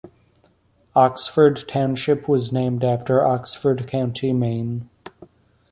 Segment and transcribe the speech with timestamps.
[0.95, 4.89] Oxford Township was named after Oxford County, Maine.